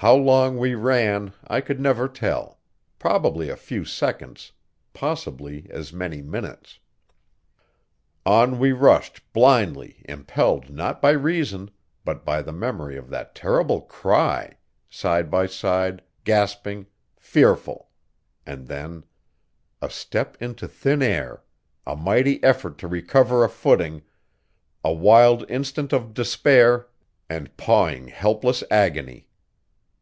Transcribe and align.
How 0.00 0.14
long 0.14 0.56
we 0.58 0.76
ran 0.76 1.32
I 1.48 1.60
could 1.60 1.80
never 1.80 2.06
tell; 2.06 2.60
probably 3.00 3.48
a 3.48 3.56
few 3.56 3.84
seconds, 3.84 4.52
possibly 4.92 5.66
as 5.70 5.92
many 5.92 6.20
minutes. 6.22 6.78
On 8.24 8.58
we 8.60 8.70
rushed, 8.70 9.22
blindly, 9.32 10.02
impelled 10.04 10.70
not 10.70 11.00
by 11.02 11.10
reason, 11.10 11.70
but 12.04 12.24
by 12.24 12.40
the 12.40 12.52
memory 12.52 12.96
of 12.96 13.08
that 13.08 13.34
terrible 13.34 13.80
cry, 13.80 14.58
side 14.88 15.28
by 15.28 15.46
side, 15.46 16.02
gasping, 16.22 16.86
fearful. 17.16 17.88
And 18.44 18.68
then 18.68 19.02
A 19.82 19.90
step 19.90 20.36
into 20.40 20.68
thin 20.68 21.02
air 21.02 21.42
a 21.86 21.96
mighty 21.96 22.40
effort 22.44 22.78
to 22.78 22.86
recover 22.86 23.42
a 23.42 23.48
footing 23.48 24.02
a 24.84 24.92
wild 24.92 25.50
instant 25.50 25.92
of 25.92 26.14
despair 26.14 26.86
and 27.30 27.56
pawing 27.56 28.06
helpless 28.08 28.62
agony. 28.70 29.26